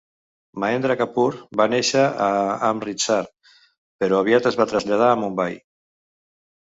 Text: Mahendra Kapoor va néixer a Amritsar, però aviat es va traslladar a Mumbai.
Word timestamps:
Mahendra 0.61 0.95
Kapoor 1.01 1.35
va 1.61 1.67
néixer 1.73 2.01
a 2.29 2.31
Amritsar, 2.69 3.21
però 4.05 4.23
aviat 4.23 4.49
es 4.53 4.59
va 4.63 4.67
traslladar 4.73 5.11
a 5.11 5.21
Mumbai. 5.25 5.59